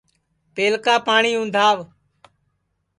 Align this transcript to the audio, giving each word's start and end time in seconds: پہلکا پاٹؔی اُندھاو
پہلکا 0.55 0.95
پاٹؔی 1.05 1.31
اُندھاو 1.37 1.79